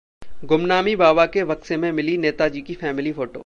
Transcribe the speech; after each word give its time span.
गुमनामी 0.43 0.95
बाबा 0.95 1.25
के 1.35 1.43
बक्से 1.43 1.77
में 1.77 1.91
मिली 1.91 2.17
नेताजी 2.17 2.61
की 2.61 2.73
फैमिली 2.75 3.11
फोटो 3.13 3.39